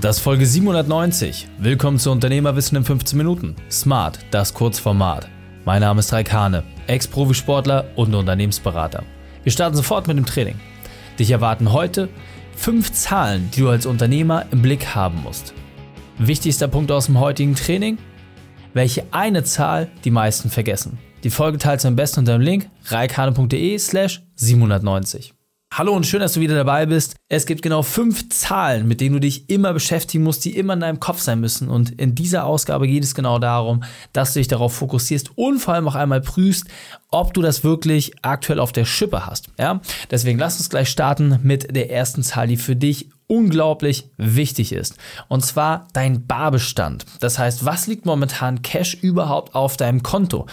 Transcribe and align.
Das 0.00 0.16
ist 0.16 0.22
Folge 0.22 0.46
790. 0.46 1.46
Willkommen 1.58 1.98
zu 1.98 2.10
Unternehmerwissen 2.10 2.78
in 2.78 2.84
15 2.84 3.18
Minuten. 3.18 3.54
Smart, 3.70 4.18
das 4.30 4.54
Kurzformat. 4.54 5.28
Mein 5.66 5.82
Name 5.82 6.00
ist 6.00 6.10
Raik 6.10 6.32
Hane, 6.32 6.62
Ex-Profisportler 6.86 7.84
und 7.96 8.14
Unternehmensberater. 8.14 9.04
Wir 9.42 9.52
starten 9.52 9.76
sofort 9.76 10.08
mit 10.08 10.16
dem 10.16 10.24
Training. 10.24 10.58
Dich 11.18 11.30
erwarten 11.30 11.74
heute 11.74 12.08
fünf 12.56 12.92
Zahlen, 12.92 13.50
die 13.54 13.60
du 13.60 13.68
als 13.68 13.84
Unternehmer 13.84 14.46
im 14.52 14.62
Blick 14.62 14.94
haben 14.94 15.22
musst. 15.22 15.52
Wichtigster 16.16 16.68
Punkt 16.68 16.90
aus 16.90 17.04
dem 17.04 17.20
heutigen 17.20 17.54
Training? 17.54 17.98
Welche 18.72 19.04
eine 19.10 19.44
Zahl 19.44 19.90
die 20.04 20.10
meisten 20.10 20.48
vergessen. 20.48 20.98
Die 21.24 21.30
Folge 21.30 21.58
teilst 21.58 21.84
du 21.84 21.88
am 21.88 21.96
besten 21.96 22.20
unter 22.20 22.38
dem 22.38 22.42
Link 22.42 22.70
reikane.de 22.86 23.78
slash 23.78 24.22
790. 24.34 25.34
Hallo 25.72 25.94
und 25.94 26.04
schön, 26.04 26.18
dass 26.18 26.32
du 26.32 26.40
wieder 26.40 26.56
dabei 26.56 26.84
bist. 26.84 27.14
Es 27.28 27.46
gibt 27.46 27.62
genau 27.62 27.82
fünf 27.82 28.28
Zahlen, 28.28 28.88
mit 28.88 29.00
denen 29.00 29.14
du 29.14 29.20
dich 29.20 29.48
immer 29.48 29.72
beschäftigen 29.72 30.24
musst, 30.24 30.44
die 30.44 30.56
immer 30.56 30.72
in 30.72 30.80
deinem 30.80 30.98
Kopf 30.98 31.20
sein 31.20 31.38
müssen. 31.38 31.68
Und 31.68 31.92
in 31.92 32.16
dieser 32.16 32.44
Ausgabe 32.44 32.88
geht 32.88 33.04
es 33.04 33.14
genau 33.14 33.38
darum, 33.38 33.84
dass 34.12 34.32
du 34.32 34.40
dich 34.40 34.48
darauf 34.48 34.74
fokussierst 34.74 35.30
und 35.36 35.60
vor 35.60 35.74
allem 35.74 35.86
auch 35.86 35.94
einmal 35.94 36.22
prüfst, 36.22 36.64
ob 37.08 37.32
du 37.34 37.40
das 37.40 37.62
wirklich 37.62 38.12
aktuell 38.22 38.58
auf 38.58 38.72
der 38.72 38.84
Schippe 38.84 39.26
hast. 39.26 39.46
Ja? 39.60 39.80
Deswegen 40.10 40.40
lass 40.40 40.58
uns 40.58 40.70
gleich 40.70 40.88
starten 40.88 41.38
mit 41.44 41.74
der 41.74 41.92
ersten 41.92 42.24
Zahl, 42.24 42.48
die 42.48 42.56
für 42.56 42.74
dich 42.74 43.08
unglaublich 43.28 44.10
wichtig 44.16 44.72
ist. 44.72 44.96
Und 45.28 45.46
zwar 45.46 45.86
dein 45.92 46.26
Barbestand. 46.26 47.06
Das 47.20 47.38
heißt, 47.38 47.64
was 47.64 47.86
liegt 47.86 48.06
momentan 48.06 48.62
Cash 48.62 48.94
überhaupt 48.94 49.54
auf 49.54 49.76
deinem 49.76 50.02
Konto? 50.02 50.46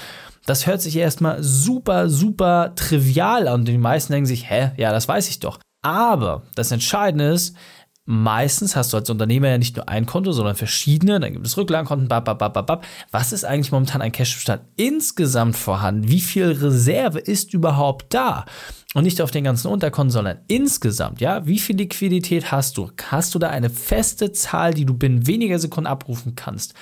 Das 0.48 0.66
hört 0.66 0.82
sich 0.82 0.96
erstmal 0.96 1.44
super, 1.44 2.10
super 2.10 2.74
trivial 2.76 3.50
an. 3.50 3.60
Und 3.60 3.68
die 3.68 3.78
meisten 3.78 4.14
denken 4.14 4.26
sich, 4.26 4.50
hä, 4.50 4.72
ja, 4.78 4.92
das 4.92 5.08
weiß 5.08 5.30
ich 5.30 5.40
doch. 5.40 5.60
Aber 5.82 6.44
das 6.56 6.72
Entscheidende 6.72 7.26
ist, 7.26 7.58
meistens 8.06 8.78
hast 8.78 8.94
du 8.94 8.98
als 8.98 9.10
Unternehmer 9.10 9.50
ja 9.50 9.58
nicht 9.58 9.76
nur 9.76 9.90
ein 9.90 10.06
Konto, 10.06 10.32
sondern 10.32 10.56
verschiedene. 10.56 11.20
Dann 11.20 11.34
gibt 11.34 11.46
es 11.46 11.58
Rücklagenkonten, 11.58 12.08
bab, 12.08 12.24
bab, 12.24 12.40
bab, 12.40 12.66
bab. 12.66 12.86
Was 13.12 13.34
ist 13.34 13.44
eigentlich 13.44 13.74
momentan 13.74 14.02
ein 14.02 14.14
Cashbestand 14.14 14.62
insgesamt 14.78 15.58
vorhanden? 15.58 16.08
Wie 16.08 16.22
viel 16.22 16.46
Reserve 16.46 17.20
ist 17.20 17.54
überhaupt 17.54 18.14
da? 18.14 18.46
Und 18.94 19.04
nicht 19.04 19.22
auf 19.22 19.32
den 19.32 19.44
ganzen 19.44 19.68
Unterkonten, 19.68 20.12
sondern 20.12 20.40
insgesamt, 20.48 21.20
ja? 21.20 21.46
Wie 21.46 21.60
viel 21.60 21.76
Liquidität 21.76 22.54
hast 22.54 22.78
du? 22.78 22.90
Hast 23.08 23.36
du 23.36 23.40
da 23.40 23.50
eine 23.50 23.70
feste 23.70 24.32
Zahl, 24.32 24.74
die 24.74 24.86
du 24.86 24.94
binnen 24.94 25.28
weniger 25.28 25.60
Sekunden 25.60 25.88
abrufen 25.88 26.36
kannst? 26.36 26.74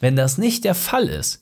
Wenn 0.00 0.16
das 0.16 0.38
nicht 0.38 0.64
der 0.64 0.74
Fall 0.74 1.04
ist, 1.04 1.41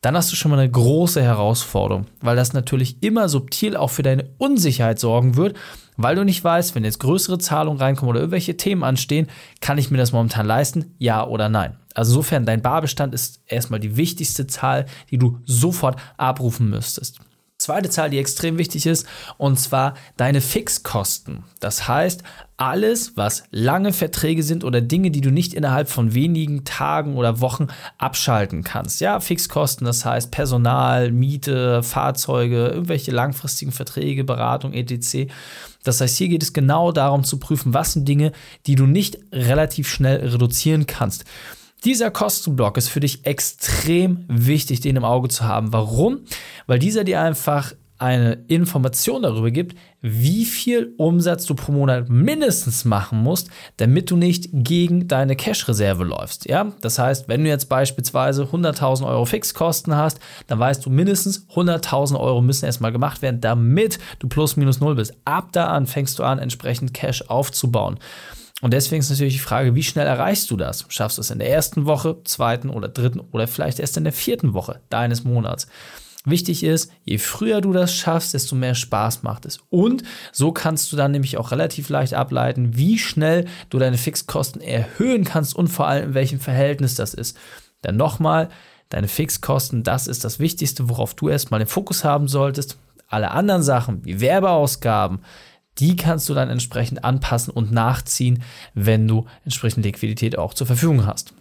dann 0.00 0.16
hast 0.16 0.30
du 0.30 0.36
schon 0.36 0.50
mal 0.50 0.58
eine 0.58 0.70
große 0.70 1.22
Herausforderung, 1.22 2.06
weil 2.20 2.36
das 2.36 2.52
natürlich 2.52 3.02
immer 3.02 3.28
subtil 3.28 3.76
auch 3.76 3.90
für 3.90 4.02
deine 4.02 4.30
Unsicherheit 4.38 4.98
sorgen 4.98 5.36
wird, 5.36 5.56
weil 5.96 6.14
du 6.14 6.24
nicht 6.24 6.42
weißt, 6.42 6.74
wenn 6.74 6.84
jetzt 6.84 7.00
größere 7.00 7.38
Zahlungen 7.38 7.80
reinkommen 7.80 8.10
oder 8.10 8.20
irgendwelche 8.20 8.56
Themen 8.56 8.84
anstehen, 8.84 9.26
kann 9.60 9.78
ich 9.78 9.90
mir 9.90 9.98
das 9.98 10.12
momentan 10.12 10.46
leisten, 10.46 10.94
ja 10.98 11.26
oder 11.26 11.48
nein. 11.48 11.76
Also 11.94 12.12
insofern, 12.12 12.46
dein 12.46 12.62
Barbestand 12.62 13.12
ist 13.12 13.42
erstmal 13.46 13.80
die 13.80 13.96
wichtigste 13.96 14.46
Zahl, 14.46 14.86
die 15.10 15.18
du 15.18 15.40
sofort 15.44 15.98
abrufen 16.16 16.70
müsstest. 16.70 17.18
Zweite 17.60 17.90
Zahl, 17.90 18.08
die 18.08 18.18
extrem 18.18 18.56
wichtig 18.56 18.86
ist, 18.86 19.04
und 19.36 19.58
zwar 19.58 19.94
deine 20.16 20.40
Fixkosten. 20.40 21.42
Das 21.58 21.88
heißt, 21.88 22.22
alles, 22.56 23.16
was 23.16 23.42
lange 23.50 23.92
Verträge 23.92 24.44
sind 24.44 24.62
oder 24.62 24.80
Dinge, 24.80 25.10
die 25.10 25.20
du 25.20 25.32
nicht 25.32 25.54
innerhalb 25.54 25.88
von 25.88 26.14
wenigen 26.14 26.64
Tagen 26.64 27.16
oder 27.16 27.40
Wochen 27.40 27.66
abschalten 27.98 28.62
kannst. 28.62 29.00
Ja, 29.00 29.18
Fixkosten, 29.18 29.86
das 29.86 30.04
heißt 30.04 30.30
Personal, 30.30 31.10
Miete, 31.10 31.82
Fahrzeuge, 31.82 32.68
irgendwelche 32.68 33.10
langfristigen 33.10 33.72
Verträge, 33.72 34.22
Beratung, 34.22 34.72
etc. 34.72 35.28
Das 35.82 36.00
heißt, 36.00 36.16
hier 36.16 36.28
geht 36.28 36.44
es 36.44 36.52
genau 36.52 36.92
darum 36.92 37.24
zu 37.24 37.40
prüfen, 37.40 37.74
was 37.74 37.94
sind 37.94 38.06
Dinge, 38.06 38.30
die 38.68 38.76
du 38.76 38.86
nicht 38.86 39.18
relativ 39.32 39.88
schnell 39.88 40.24
reduzieren 40.28 40.86
kannst. 40.86 41.24
Dieser 41.84 42.10
Kostenblock 42.10 42.76
ist 42.76 42.88
für 42.88 43.00
dich 43.00 43.24
extrem 43.24 44.24
wichtig, 44.28 44.80
den 44.80 44.96
im 44.96 45.04
Auge 45.04 45.28
zu 45.28 45.44
haben. 45.44 45.72
Warum? 45.72 46.20
Weil 46.66 46.78
dieser 46.78 47.04
dir 47.04 47.20
einfach 47.20 47.72
eine 47.98 48.44
Information 48.46 49.22
darüber 49.22 49.50
gibt, 49.50 49.76
wie 50.00 50.44
viel 50.44 50.94
Umsatz 50.98 51.46
du 51.46 51.54
pro 51.54 51.72
Monat 51.72 52.08
mindestens 52.08 52.84
machen 52.84 53.20
musst, 53.22 53.50
damit 53.78 54.10
du 54.10 54.16
nicht 54.16 54.50
gegen 54.52 55.08
deine 55.08 55.34
Cash-Reserve 55.34 56.04
läufst. 56.04 56.48
Ja? 56.48 56.72
Das 56.80 56.98
heißt, 56.98 57.28
wenn 57.28 57.42
du 57.42 57.50
jetzt 57.50 57.68
beispielsweise 57.68 58.44
100.000 58.44 59.04
Euro 59.04 59.24
Fixkosten 59.24 59.96
hast, 59.96 60.20
dann 60.46 60.60
weißt 60.60 60.86
du 60.86 60.90
mindestens 60.90 61.48
100.000 61.48 62.18
Euro 62.18 62.40
müssen 62.40 62.66
erstmal 62.66 62.92
gemacht 62.92 63.20
werden, 63.20 63.40
damit 63.40 63.98
du 64.20 64.28
plus 64.28 64.56
minus 64.56 64.80
null 64.80 64.94
bist. 64.94 65.14
Ab 65.24 65.48
da 65.52 65.66
an 65.66 65.86
fängst 65.86 66.20
du 66.20 66.22
an, 66.22 66.38
entsprechend 66.38 66.94
Cash 66.94 67.22
aufzubauen. 67.22 67.98
Und 68.60 68.72
deswegen 68.74 69.00
ist 69.00 69.10
natürlich 69.10 69.34
die 69.34 69.40
Frage, 69.40 69.74
wie 69.74 69.84
schnell 69.84 70.06
erreichst 70.06 70.50
du 70.50 70.56
das? 70.56 70.84
Schaffst 70.88 71.18
du 71.18 71.22
es 71.22 71.30
in 71.30 71.38
der 71.38 71.50
ersten 71.50 71.86
Woche, 71.86 72.16
zweiten 72.24 72.70
oder 72.70 72.88
dritten 72.88 73.20
oder 73.20 73.46
vielleicht 73.46 73.78
erst 73.78 73.96
in 73.96 74.04
der 74.04 74.12
vierten 74.12 74.52
Woche 74.52 74.80
deines 74.90 75.24
Monats? 75.24 75.68
Wichtig 76.24 76.64
ist, 76.64 76.90
je 77.04 77.18
früher 77.18 77.60
du 77.60 77.72
das 77.72 77.94
schaffst, 77.94 78.34
desto 78.34 78.56
mehr 78.56 78.74
Spaß 78.74 79.22
macht 79.22 79.46
es. 79.46 79.60
Und 79.70 80.02
so 80.32 80.52
kannst 80.52 80.92
du 80.92 80.96
dann 80.96 81.12
nämlich 81.12 81.38
auch 81.38 81.52
relativ 81.52 81.88
leicht 81.88 82.14
ableiten, 82.14 82.76
wie 82.76 82.98
schnell 82.98 83.46
du 83.70 83.78
deine 83.78 83.96
Fixkosten 83.96 84.60
erhöhen 84.60 85.24
kannst 85.24 85.54
und 85.54 85.68
vor 85.68 85.86
allem 85.86 86.08
in 86.08 86.14
welchem 86.14 86.40
Verhältnis 86.40 86.96
das 86.96 87.14
ist. 87.14 87.36
Denn 87.84 87.96
nochmal, 87.96 88.48
deine 88.88 89.08
Fixkosten, 89.08 89.84
das 89.84 90.06
ist 90.06 90.24
das 90.24 90.38
Wichtigste, 90.40 90.88
worauf 90.88 91.14
du 91.14 91.28
erstmal 91.28 91.60
den 91.60 91.68
Fokus 91.68 92.04
haben 92.04 92.26
solltest. 92.26 92.78
Alle 93.06 93.30
anderen 93.30 93.62
Sachen 93.62 94.04
wie 94.04 94.20
Werbeausgaben, 94.20 95.20
die 95.78 95.96
kannst 95.96 96.28
du 96.28 96.34
dann 96.34 96.50
entsprechend 96.50 97.04
anpassen 97.04 97.52
und 97.52 97.72
nachziehen, 97.72 98.42
wenn 98.74 99.06
du 99.06 99.26
entsprechend 99.44 99.84
Liquidität 99.84 100.38
auch 100.38 100.54
zur 100.54 100.66
Verfügung 100.66 101.06
hast. 101.06 101.34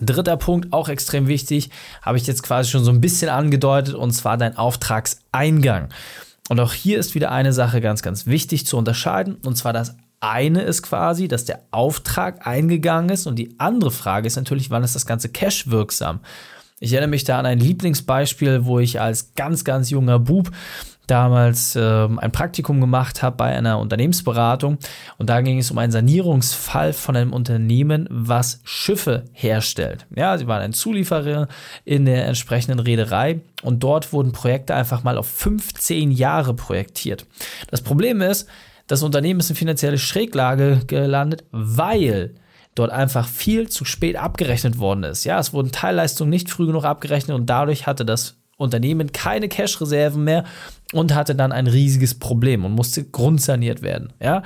Dritter 0.00 0.38
Punkt, 0.38 0.72
auch 0.72 0.88
extrem 0.88 1.26
wichtig, 1.28 1.70
habe 2.00 2.16
ich 2.16 2.26
jetzt 2.26 2.42
quasi 2.42 2.70
schon 2.70 2.84
so 2.84 2.90
ein 2.90 3.00
bisschen 3.00 3.28
angedeutet, 3.28 3.94
und 3.94 4.12
zwar 4.12 4.38
dein 4.38 4.56
Auftragseingang. 4.56 5.90
Und 6.48 6.60
auch 6.60 6.72
hier 6.72 6.98
ist 6.98 7.14
wieder 7.14 7.30
eine 7.30 7.52
Sache 7.52 7.80
ganz, 7.80 8.02
ganz 8.02 8.26
wichtig 8.26 8.66
zu 8.66 8.78
unterscheiden, 8.78 9.36
und 9.44 9.56
zwar 9.56 9.72
das 9.72 9.96
eine 10.20 10.62
ist 10.62 10.82
quasi, 10.82 11.28
dass 11.28 11.44
der 11.44 11.64
Auftrag 11.72 12.46
eingegangen 12.46 13.10
ist 13.10 13.26
und 13.26 13.36
die 13.36 13.56
andere 13.58 13.90
Frage 13.90 14.26
ist 14.28 14.36
natürlich, 14.36 14.70
wann 14.70 14.84
ist 14.84 14.94
das 14.94 15.04
Ganze 15.04 15.28
cash 15.28 15.68
wirksam? 15.68 16.20
Ich 16.78 16.92
erinnere 16.92 17.10
mich 17.10 17.24
da 17.24 17.38
an 17.38 17.46
ein 17.46 17.58
Lieblingsbeispiel, 17.58 18.64
wo 18.64 18.78
ich 18.78 19.00
als 19.00 19.34
ganz, 19.34 19.64
ganz 19.64 19.90
junger 19.90 20.18
Bub 20.18 20.50
damals 21.06 21.76
äh, 21.76 22.08
ein 22.16 22.32
Praktikum 22.32 22.80
gemacht 22.80 23.22
habe 23.22 23.36
bei 23.36 23.56
einer 23.56 23.78
Unternehmensberatung 23.78 24.78
und 25.18 25.28
da 25.28 25.40
ging 25.40 25.58
es 25.58 25.70
um 25.70 25.78
einen 25.78 25.92
Sanierungsfall 25.92 26.92
von 26.92 27.16
einem 27.16 27.32
Unternehmen, 27.32 28.06
was 28.10 28.60
Schiffe 28.64 29.24
herstellt. 29.32 30.06
Ja, 30.14 30.38
sie 30.38 30.46
waren 30.46 30.62
ein 30.62 30.72
Zulieferer 30.72 31.48
in 31.84 32.04
der 32.04 32.26
entsprechenden 32.26 32.78
Reederei 32.78 33.40
und 33.62 33.82
dort 33.82 34.12
wurden 34.12 34.32
Projekte 34.32 34.74
einfach 34.74 35.02
mal 35.02 35.18
auf 35.18 35.28
15 35.28 36.10
Jahre 36.10 36.54
projektiert. 36.54 37.26
Das 37.70 37.80
Problem 37.80 38.20
ist, 38.20 38.48
das 38.86 39.02
Unternehmen 39.02 39.40
ist 39.40 39.50
in 39.50 39.56
finanzielle 39.56 39.98
Schräglage 39.98 40.80
gelandet, 40.86 41.44
weil 41.50 42.34
dort 42.74 42.90
einfach 42.90 43.28
viel 43.28 43.68
zu 43.68 43.84
spät 43.84 44.16
abgerechnet 44.16 44.78
worden 44.78 45.04
ist. 45.04 45.24
Ja, 45.24 45.38
es 45.38 45.52
wurden 45.52 45.72
Teilleistungen 45.72 46.30
nicht 46.30 46.50
früh 46.50 46.66
genug 46.66 46.84
abgerechnet 46.84 47.36
und 47.36 47.46
dadurch 47.46 47.86
hatte 47.86 48.04
das 48.04 48.36
Unternehmen 48.62 49.12
keine 49.12 49.48
Cash-Reserven 49.48 50.24
mehr 50.24 50.44
und 50.92 51.14
hatte 51.14 51.34
dann 51.34 51.52
ein 51.52 51.66
riesiges 51.66 52.14
Problem 52.14 52.64
und 52.64 52.72
musste 52.72 53.04
grundsaniert 53.04 53.82
werden. 53.82 54.12
Ja? 54.20 54.42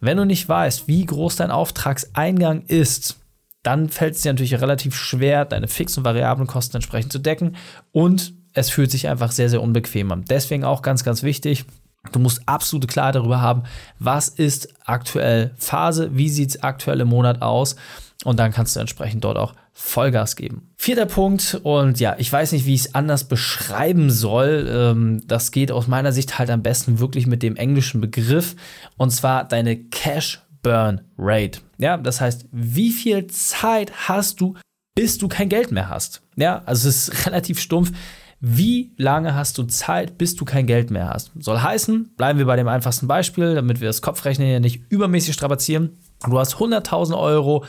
Wenn 0.00 0.16
du 0.16 0.24
nicht 0.24 0.48
weißt, 0.48 0.88
wie 0.88 1.04
groß 1.04 1.36
dein 1.36 1.50
Auftragseingang 1.50 2.62
ist, 2.66 3.16
dann 3.62 3.88
fällt 3.88 4.14
es 4.14 4.22
dir 4.22 4.32
natürlich 4.32 4.60
relativ 4.60 4.94
schwer, 4.94 5.44
deine 5.44 5.68
Fix- 5.68 5.98
und 5.98 6.04
variablen 6.04 6.46
Kosten 6.46 6.76
entsprechend 6.76 7.12
zu 7.12 7.18
decken 7.18 7.56
und 7.92 8.32
es 8.52 8.70
fühlt 8.70 8.90
sich 8.90 9.08
einfach 9.08 9.32
sehr, 9.32 9.50
sehr 9.50 9.60
unbequem 9.60 10.10
an. 10.12 10.24
Deswegen 10.24 10.64
auch 10.64 10.82
ganz, 10.82 11.04
ganz 11.04 11.22
wichtig, 11.22 11.64
Du 12.12 12.18
musst 12.18 12.42
absolute 12.46 12.86
Klarheit 12.86 13.14
darüber 13.14 13.40
haben, 13.40 13.64
was 13.98 14.28
ist 14.28 14.68
aktuell 14.84 15.54
Phase, 15.56 16.10
wie 16.12 16.28
sieht 16.28 16.50
es 16.50 16.62
aktuell 16.62 17.00
im 17.00 17.08
Monat 17.08 17.42
aus 17.42 17.76
und 18.24 18.38
dann 18.38 18.52
kannst 18.52 18.76
du 18.76 18.80
entsprechend 18.80 19.24
dort 19.24 19.36
auch 19.36 19.54
Vollgas 19.72 20.36
geben. 20.36 20.70
Vierter 20.76 21.04
Punkt, 21.04 21.60
und 21.62 22.00
ja, 22.00 22.16
ich 22.18 22.32
weiß 22.32 22.52
nicht, 22.52 22.64
wie 22.64 22.74
ich 22.74 22.80
es 22.86 22.94
anders 22.94 23.24
beschreiben 23.24 24.10
soll. 24.10 24.66
Ähm, 24.70 25.22
das 25.26 25.50
geht 25.50 25.70
aus 25.70 25.86
meiner 25.86 26.12
Sicht 26.12 26.38
halt 26.38 26.48
am 26.48 26.62
besten 26.62 26.98
wirklich 26.98 27.26
mit 27.26 27.42
dem 27.42 27.56
englischen 27.56 28.00
Begriff, 28.00 28.56
und 28.96 29.10
zwar 29.10 29.44
deine 29.44 29.76
Cash 29.76 30.40
Burn 30.62 31.02
Rate. 31.18 31.60
Ja, 31.78 31.98
das 31.98 32.20
heißt, 32.20 32.46
wie 32.50 32.90
viel 32.90 33.26
Zeit 33.26 33.92
hast 34.08 34.40
du, 34.40 34.56
bis 34.94 35.18
du 35.18 35.28
kein 35.28 35.50
Geld 35.50 35.70
mehr 35.70 35.90
hast? 35.90 36.22
Ja, 36.36 36.62
also 36.64 36.88
es 36.88 37.08
ist 37.08 37.26
relativ 37.26 37.60
stumpf. 37.60 37.92
Wie 38.40 38.92
lange 38.96 39.34
hast 39.34 39.56
du 39.58 39.64
Zeit, 39.64 40.18
bis 40.18 40.36
du 40.36 40.44
kein 40.44 40.66
Geld 40.66 40.90
mehr 40.90 41.08
hast? 41.08 41.32
Soll 41.38 41.58
heißen, 41.58 42.14
bleiben 42.16 42.38
wir 42.38 42.46
bei 42.46 42.56
dem 42.56 42.68
einfachsten 42.68 43.06
Beispiel, 43.06 43.54
damit 43.54 43.80
wir 43.80 43.88
das 43.88 44.02
Kopfrechnen 44.02 44.48
ja 44.48 44.60
nicht 44.60 44.82
übermäßig 44.90 45.34
strapazieren. 45.34 45.98
Du 46.28 46.38
hast 46.38 46.56
100.000 46.56 47.18
Euro 47.18 47.64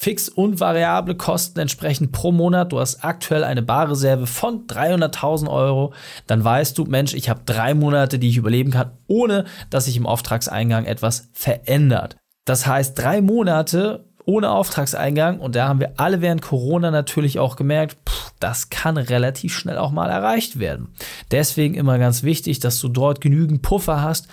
Fix- 0.00 0.28
und 0.28 0.60
variable 0.60 1.16
Kosten 1.16 1.58
entsprechend 1.58 2.12
pro 2.12 2.30
Monat. 2.30 2.70
Du 2.70 2.78
hast 2.78 3.04
aktuell 3.04 3.42
eine 3.42 3.62
Barreserve 3.62 4.28
von 4.28 4.68
300.000 4.68 5.50
Euro. 5.50 5.92
Dann 6.28 6.44
weißt 6.44 6.78
du, 6.78 6.84
Mensch, 6.84 7.14
ich 7.14 7.28
habe 7.28 7.40
drei 7.44 7.74
Monate, 7.74 8.20
die 8.20 8.28
ich 8.28 8.36
überleben 8.36 8.70
kann, 8.70 8.92
ohne 9.08 9.44
dass 9.70 9.86
sich 9.86 9.96
im 9.96 10.06
Auftragseingang 10.06 10.84
etwas 10.84 11.30
verändert. 11.32 12.16
Das 12.44 12.66
heißt, 12.66 12.96
drei 12.96 13.20
Monate 13.20 14.07
ohne 14.28 14.50
Auftragseingang. 14.50 15.40
Und 15.40 15.56
da 15.56 15.68
haben 15.68 15.80
wir 15.80 15.94
alle 15.96 16.20
während 16.20 16.42
Corona 16.42 16.90
natürlich 16.90 17.38
auch 17.38 17.56
gemerkt, 17.56 17.96
pff, 18.06 18.32
das 18.40 18.68
kann 18.68 18.98
relativ 18.98 19.56
schnell 19.56 19.78
auch 19.78 19.90
mal 19.90 20.10
erreicht 20.10 20.58
werden. 20.58 20.88
Deswegen 21.30 21.74
immer 21.74 21.98
ganz 21.98 22.22
wichtig, 22.22 22.60
dass 22.60 22.78
du 22.78 22.88
dort 22.88 23.22
genügend 23.22 23.62
Puffer 23.62 24.02
hast. 24.02 24.28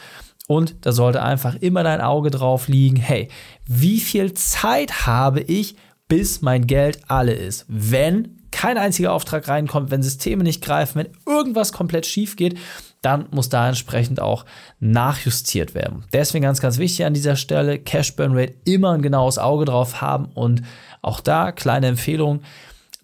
Und 0.48 0.86
da 0.86 0.92
sollte 0.92 1.24
einfach 1.24 1.56
immer 1.56 1.82
dein 1.84 2.02
Auge 2.02 2.30
drauf 2.30 2.68
liegen, 2.68 2.98
hey, 2.98 3.30
wie 3.66 4.02
viel 4.02 4.34
Zeit 4.34 5.08
habe 5.08 5.40
ich, 5.40 5.78
bis 6.10 6.42
mein 6.42 6.68
Geld 6.68 7.00
alle 7.08 7.34
ist? 7.34 7.66
Wenn 7.70 8.42
kein 8.52 8.78
einziger 8.78 9.14
Auftrag 9.14 9.48
reinkommt, 9.48 9.92
wenn 9.92 10.04
Systeme 10.04 10.44
nicht 10.44 10.62
greifen, 10.62 11.00
wenn 11.00 11.34
irgendwas 11.34 11.72
komplett 11.72 12.06
schief 12.06 12.36
geht, 12.36 12.58
dann 13.06 13.28
muss 13.32 13.50
da 13.50 13.68
entsprechend 13.68 14.20
auch 14.20 14.46
nachjustiert 14.80 15.76
werden. 15.76 16.06
Deswegen 16.12 16.44
ganz, 16.44 16.60
ganz 16.60 16.78
wichtig 16.78 17.06
an 17.06 17.14
dieser 17.14 17.36
Stelle, 17.36 17.80
Cash 17.80 18.16
Burn 18.16 18.36
Rate 18.36 18.56
immer 18.66 18.92
ein 18.94 19.02
genaues 19.02 19.38
Auge 19.38 19.66
drauf 19.66 20.02
haben 20.02 20.26
und 20.34 20.64
auch 21.02 21.20
da 21.20 21.52
kleine 21.52 21.88
Empfehlung, 21.88 22.42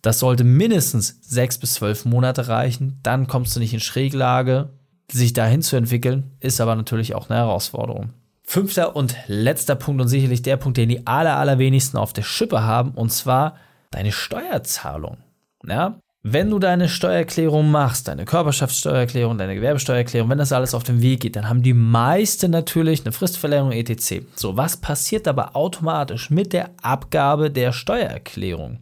das 0.02 0.20
sollte 0.20 0.44
mindestens 0.44 1.20
sechs 1.22 1.60
bis 1.60 1.76
zwölf 1.76 2.06
Monate 2.06 2.48
reichen, 2.48 3.00
dann 3.04 3.28
kommst 3.28 3.56
du 3.56 3.60
nicht 3.60 3.74
in 3.74 3.80
Schräglage. 3.80 4.70
Sich 5.12 5.34
dahin 5.34 5.62
zu 5.62 5.76
entwickeln, 5.76 6.32
ist 6.40 6.62
aber 6.62 6.74
natürlich 6.76 7.16
auch 7.16 7.30
eine 7.30 7.40
Herausforderung. 7.40 8.14
Fünfter 8.44 8.96
und 8.96 9.16
letzter 9.28 9.76
Punkt 9.76 10.02
und 10.02 10.08
sicherlich 10.08 10.42
der 10.42 10.58
Punkt, 10.58 10.78
den 10.78 10.90
die 10.90 11.06
aller, 11.06 11.36
allerwenigsten 11.38 11.98
auf 11.98 12.14
der 12.14 12.24
Schippe 12.24 12.64
haben, 12.64 12.92
und 12.92 13.12
zwar 13.12 13.58
deine 13.92 14.14
Steuerzahlung. 14.14 15.18
Ja? 15.68 16.00
Wenn 16.24 16.52
du 16.52 16.60
deine 16.60 16.88
Steuererklärung 16.88 17.72
machst, 17.72 18.08
deine 18.08 18.26
Körperschaftssteuererklärung, 18.26 19.40
deine 19.40 19.56
Gewerbesteuererklärung, 19.56 20.30
wenn 20.30 20.38
das 20.38 20.52
alles 20.52 20.76
auf 20.76 20.84
dem 20.84 21.02
Weg 21.02 21.22
geht, 21.22 21.36
dann 21.36 21.50
haben 21.50 21.64
die 21.64 21.74
meisten 21.74 22.52
natürlich 22.52 23.04
eine 23.04 23.12
Fristverlängerung 23.12 23.72
etc. 23.72 24.24
So, 24.36 24.56
was 24.56 24.78
passiert 24.78 25.28
aber 25.28 25.56
automatisch 25.56 26.30
mit 26.30 26.54
der 26.54 26.70
Abgabe 26.84 27.50
der 27.50 27.72
Steuererklärung? 27.72 28.82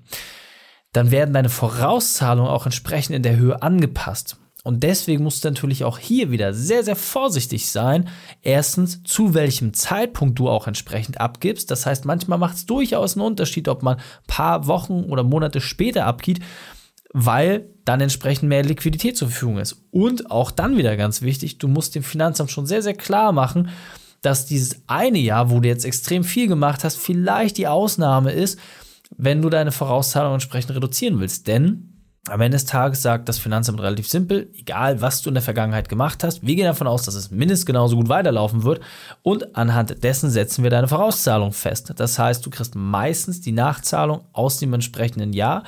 Dann 0.92 1.12
werden 1.12 1.34
deine 1.34 1.48
Vorauszahlungen 1.48 2.52
auch 2.52 2.66
entsprechend 2.66 3.16
in 3.16 3.24
der 3.24 3.38
Höhe 3.38 3.62
angepasst. 3.62 4.36
Und 4.66 4.84
deswegen 4.84 5.24
musst 5.24 5.46
du 5.46 5.48
natürlich 5.48 5.86
auch 5.86 5.98
hier 5.98 6.32
wieder 6.32 6.54
sehr, 6.54 6.84
sehr 6.84 6.98
vorsichtig 6.98 7.68
sein. 7.68 8.10
Erstens, 8.42 9.02
zu 9.04 9.34
welchem 9.34 9.74
Zeitpunkt 9.74 10.38
du 10.38 10.50
auch 10.50 10.68
entsprechend 10.68 11.22
abgibst. 11.22 11.72
Das 11.72 11.86
heißt, 11.86 12.04
manchmal 12.04 12.38
macht 12.38 12.58
es 12.58 12.66
durchaus 12.66 13.16
einen 13.16 13.26
Unterschied, 13.26 13.70
ob 13.70 13.82
man 13.82 13.96
ein 13.96 14.04
paar 14.28 14.68
Wochen 14.68 15.06
oder 15.06 15.24
Monate 15.24 15.62
später 15.62 16.06
abgibt 16.06 16.44
weil 17.14 17.70
dann 17.86 18.02
entsprechend 18.02 18.50
mehr 18.50 18.64
Liquidität 18.64 19.18
zur 19.18 19.30
Verfügung 19.30 19.58
ist. 19.58 19.84
Und 19.92 20.30
auch 20.30 20.52
dann 20.52 20.78
wieder 20.78 20.96
ganz 20.96 21.22
wichtig, 21.22 21.58
du 21.58 21.68
musst 21.68 21.96
dem 21.96 22.04
Finanzamt 22.04 22.52
schon 22.52 22.68
sehr, 22.68 22.82
sehr 22.82 22.94
klar 22.94 23.32
machen, 23.32 23.70
dass 24.22 24.46
dieses 24.46 24.82
eine 24.88 25.18
Jahr, 25.18 25.50
wo 25.50 25.60
du 25.60 25.68
jetzt 25.68 25.86
extrem 25.86 26.24
viel 26.24 26.48
gemacht 26.48 26.84
hast, 26.84 26.98
vielleicht 26.98 27.58
die 27.58 27.68
Ausnahme 27.68 28.32
ist, 28.32 28.60
wenn 29.18 29.42
du 29.42 29.50
deine 29.50 29.72
Vorauszahlung 29.72 30.34
entsprechend 30.34 30.76
reduzieren 30.76 31.20
willst. 31.20 31.48
Denn 31.48 31.90
am 32.28 32.42
Ende 32.42 32.58
des 32.58 32.66
Tages 32.66 33.02
sagt 33.02 33.28
das 33.28 33.40
Finanzamt 33.40 33.80
relativ 33.80 34.08
simpel, 34.08 34.52
egal 34.54 35.02
was 35.02 35.22
du 35.22 35.30
in 35.30 35.36
der 35.36 35.42
Vergangenheit 35.42 35.90
gemacht 35.90 36.24
hast, 36.24 36.46
wir 36.46 36.56
gehen 36.56 36.66
davon 36.66 36.86
aus, 36.86 37.04
dass 37.04 37.16
es 37.16 37.32
mindestens 37.32 37.66
genauso 37.66 37.96
gut 37.96 38.10
weiterlaufen 38.10 38.64
wird 38.64 38.82
und 39.24 39.56
anhand 39.56 40.04
dessen 40.04 40.30
setzen 40.30 40.64
wir 40.64 40.70
deine 40.70 40.88
Vorauszahlung 40.88 41.54
fest. 41.54 41.94
Das 41.96 42.20
heißt, 42.20 42.46
du 42.46 42.50
kriegst 42.50 42.76
meistens 42.76 43.42
die 43.42 43.54
Nachzahlung 43.54 44.26
aus 44.34 44.58
dem 44.58 44.74
entsprechenden 44.74 45.34
Jahr 45.34 45.64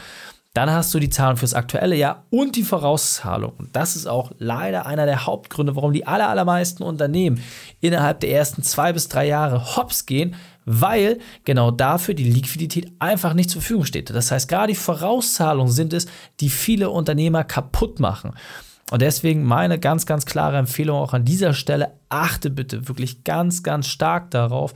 dann 0.54 0.70
hast 0.70 0.94
du 0.94 1.00
die 1.00 1.10
Zahlen 1.10 1.38
fürs 1.38 1.54
aktuelle 1.54 1.96
Jahr 1.96 2.26
und 2.30 2.58
die 2.58 2.64
Vorauszahlung. 2.64 3.54
Und 3.58 3.76
das 3.76 3.96
ist 3.96 4.06
auch 4.06 4.32
leider 4.38 4.86
einer 4.86 5.06
der 5.06 5.26
Hauptgründe, 5.26 5.78
warum 5.78 5.94
die 5.94 6.06
aller, 6.06 6.28
allermeisten 6.28 6.84
Unternehmen 6.84 7.42
innerhalb 7.80 8.20
der 8.20 8.32
ersten 8.32 8.62
zwei 8.62 8.92
bis 8.92 9.08
drei 9.08 9.28
Jahre 9.28 9.78
hops 9.78 10.06
gehen, 10.06 10.36
weil 10.66 11.20
genau 11.46 11.72
dafür 11.72 12.16
die 12.16 12.30
Liquidität 12.30 12.92
einfach 13.00 13.34
nicht 13.34 13.50
zur 13.50 13.62
Verfügung 13.62 13.86
steht. 13.86 14.10
Das 14.10 14.32
heißt, 14.32 14.50
gerade 14.50 14.74
die 14.74 14.80
Vorauszahlungen 14.80 15.72
sind 15.72 15.94
es, 15.94 16.08
die 16.42 16.50
viele 16.50 16.90
Unternehmer 16.90 17.46
kaputt 17.46 18.02
machen. 18.02 18.34
Und 18.92 19.02
deswegen 19.02 19.44
meine 19.44 19.80
ganz, 19.80 20.06
ganz 20.06 20.26
klare 20.26 20.58
Empfehlung 20.58 20.98
auch 20.98 21.14
an 21.14 21.24
dieser 21.24 21.54
Stelle, 21.54 21.94
achte 22.10 22.50
bitte 22.50 22.90
wirklich 22.90 23.24
ganz, 23.24 23.64
ganz 23.64 23.88
stark 23.88 24.32
darauf, 24.32 24.74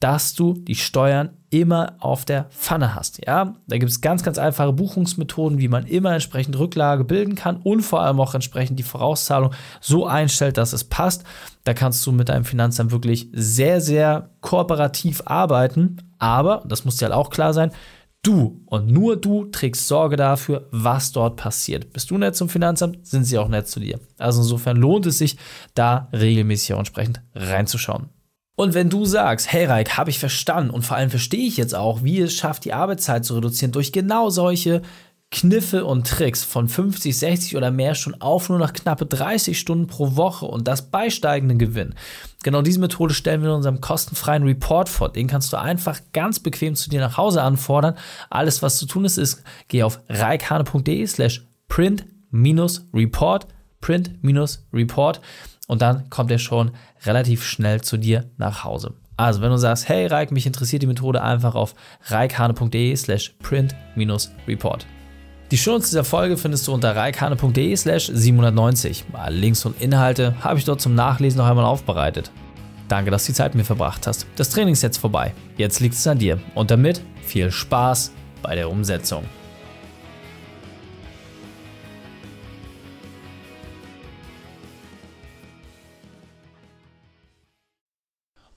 dass 0.00 0.34
du 0.34 0.54
die 0.54 0.74
Steuern 0.74 1.30
immer 1.50 1.96
auf 2.00 2.24
der 2.24 2.44
Pfanne 2.44 2.94
hast. 2.94 3.24
Ja, 3.26 3.56
da 3.66 3.78
gibt 3.78 3.90
es 3.90 4.00
ganz, 4.00 4.22
ganz 4.22 4.38
einfache 4.38 4.72
Buchungsmethoden, 4.72 5.58
wie 5.58 5.68
man 5.68 5.86
immer 5.86 6.12
entsprechend 6.12 6.58
Rücklage 6.58 7.04
bilden 7.04 7.34
kann 7.34 7.56
und 7.58 7.82
vor 7.82 8.00
allem 8.00 8.20
auch 8.20 8.34
entsprechend 8.34 8.78
die 8.78 8.84
Vorauszahlung 8.84 9.52
so 9.80 10.06
einstellt, 10.06 10.56
dass 10.56 10.72
es 10.72 10.84
passt. 10.84 11.24
Da 11.64 11.74
kannst 11.74 12.06
du 12.06 12.12
mit 12.12 12.30
deinem 12.30 12.44
Finanzamt 12.44 12.92
wirklich 12.92 13.28
sehr, 13.32 13.80
sehr 13.80 14.30
kooperativ 14.40 15.22
arbeiten. 15.26 15.98
Aber, 16.18 16.62
das 16.66 16.84
muss 16.84 16.96
dir 16.96 17.06
halt 17.06 17.14
auch 17.14 17.30
klar 17.30 17.52
sein, 17.52 17.70
Du 18.22 18.60
und 18.66 18.86
nur 18.86 19.16
du 19.18 19.46
trägst 19.46 19.88
Sorge 19.88 20.16
dafür, 20.16 20.68
was 20.70 21.10
dort 21.10 21.36
passiert. 21.36 21.90
Bist 21.94 22.10
du 22.10 22.18
nett 22.18 22.36
zum 22.36 22.50
Finanzamt, 22.50 23.06
sind 23.06 23.24
sie 23.24 23.38
auch 23.38 23.48
nett 23.48 23.66
zu 23.66 23.80
dir. 23.80 23.98
Also 24.18 24.42
insofern 24.42 24.76
lohnt 24.76 25.06
es 25.06 25.16
sich, 25.16 25.38
da 25.72 26.10
regelmäßig 26.12 26.74
auch 26.74 26.80
entsprechend 26.80 27.22
reinzuschauen. 27.34 28.10
Und 28.60 28.74
wenn 28.74 28.90
du 28.90 29.06
sagst, 29.06 29.50
hey 29.50 29.64
Reik, 29.64 29.96
habe 29.96 30.10
ich 30.10 30.18
verstanden 30.18 30.68
und 30.68 30.82
vor 30.82 30.94
allem 30.94 31.08
verstehe 31.08 31.46
ich 31.46 31.56
jetzt 31.56 31.74
auch, 31.74 32.02
wie 32.02 32.20
es 32.20 32.34
schafft, 32.34 32.66
die 32.66 32.74
Arbeitszeit 32.74 33.24
zu 33.24 33.36
reduzieren 33.36 33.72
durch 33.72 33.90
genau 33.90 34.28
solche 34.28 34.82
Kniffe 35.30 35.86
und 35.86 36.06
Tricks 36.06 36.44
von 36.44 36.68
50, 36.68 37.16
60 37.16 37.56
oder 37.56 37.70
mehr 37.70 37.94
schon 37.94 38.20
auf 38.20 38.50
nur 38.50 38.58
noch 38.58 38.74
knappe 38.74 39.06
30 39.06 39.58
Stunden 39.58 39.86
pro 39.86 40.14
Woche 40.14 40.44
und 40.44 40.68
das 40.68 40.90
bei 40.90 41.08
steigendem 41.08 41.56
Gewinn. 41.56 41.94
Genau 42.42 42.60
diese 42.60 42.80
Methode 42.80 43.14
stellen 43.14 43.40
wir 43.40 43.48
in 43.48 43.56
unserem 43.56 43.80
kostenfreien 43.80 44.42
Report 44.42 44.90
vor. 44.90 45.10
Den 45.10 45.26
kannst 45.26 45.54
du 45.54 45.56
einfach 45.56 45.98
ganz 46.12 46.38
bequem 46.38 46.74
zu 46.74 46.90
dir 46.90 47.00
nach 47.00 47.16
Hause 47.16 47.40
anfordern. 47.40 47.96
Alles, 48.28 48.60
was 48.60 48.76
zu 48.76 48.84
tun 48.84 49.06
ist, 49.06 49.16
ist, 49.16 49.42
geh 49.68 49.84
auf 49.84 50.00
reikhane.de 50.10 51.06
slash 51.06 51.46
print-report, 51.68 53.46
print-report 53.80 55.22
und 55.70 55.82
dann 55.82 56.10
kommt 56.10 56.32
er 56.32 56.40
schon 56.40 56.72
relativ 57.04 57.44
schnell 57.44 57.80
zu 57.80 57.96
dir 57.96 58.24
nach 58.38 58.64
Hause. 58.64 58.94
Also, 59.16 59.40
wenn 59.40 59.50
du 59.50 59.56
sagst, 59.56 59.88
hey 59.88 60.08
Reik, 60.08 60.32
mich 60.32 60.44
interessiert 60.44 60.82
die 60.82 60.88
Methode, 60.88 61.22
einfach 61.22 61.54
auf 61.54 61.76
reikhane.de 62.06 62.96
slash 62.96 63.36
print-report. 63.40 64.86
Die 65.52 65.56
Shownotes 65.56 65.90
dieser 65.90 66.02
Folge 66.02 66.36
findest 66.36 66.66
du 66.66 66.72
unter 66.72 66.96
reikhane.de 66.96 67.76
slash 67.76 68.10
790. 68.12 69.04
Alle 69.12 69.36
Links 69.36 69.64
und 69.64 69.80
Inhalte 69.80 70.34
habe 70.40 70.58
ich 70.58 70.64
dort 70.64 70.80
zum 70.80 70.96
Nachlesen 70.96 71.38
noch 71.38 71.46
einmal 71.46 71.66
aufbereitet. 71.66 72.32
Danke, 72.88 73.12
dass 73.12 73.26
du 73.26 73.30
die 73.30 73.36
Zeit 73.36 73.54
mit 73.54 73.62
mir 73.62 73.64
verbracht 73.64 74.08
hast. 74.08 74.26
Das 74.34 74.50
Training 74.50 74.72
ist 74.72 74.82
jetzt 74.82 74.98
vorbei. 74.98 75.32
Jetzt 75.56 75.78
liegt 75.78 75.94
es 75.94 76.06
an 76.08 76.18
dir. 76.18 76.40
Und 76.56 76.72
damit 76.72 77.00
viel 77.22 77.52
Spaß 77.52 78.10
bei 78.42 78.56
der 78.56 78.68
Umsetzung. 78.68 79.22